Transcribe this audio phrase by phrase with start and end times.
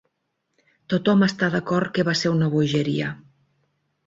[0.93, 3.13] Tothom està d'acord que va ser una bogeria.